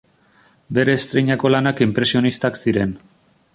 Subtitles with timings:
[0.77, 2.99] Bere estreinako lanak inpresionistak ziren.